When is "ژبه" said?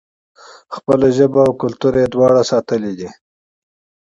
1.17-1.41